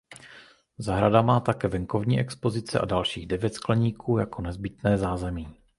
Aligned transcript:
Zahrada 0.77 1.21
má 1.21 1.39
také 1.39 1.67
venkovní 1.67 2.19
expozice 2.19 2.79
a 2.79 2.85
dalších 2.85 3.27
devět 3.27 3.53
skleníků 3.53 4.17
jako 4.17 4.41
nezbytné 4.41 4.97
zázemí. 4.97 5.57